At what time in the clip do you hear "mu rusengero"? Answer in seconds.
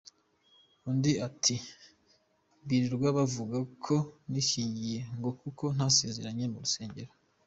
6.53-7.11